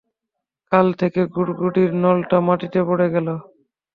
[0.71, 3.27] কোল থেকে গুড়গুড়ির নলটা মাটিতে পড়ে গেল।